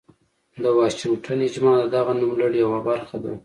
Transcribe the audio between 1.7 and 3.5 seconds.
د دغه نوملړ یوه برخه ده.